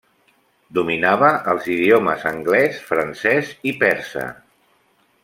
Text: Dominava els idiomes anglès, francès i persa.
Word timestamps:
Dominava 0.77 1.27
els 1.53 1.67
idiomes 1.75 2.25
anglès, 2.31 2.79
francès 2.89 3.53
i 3.73 3.79
persa. 3.85 4.25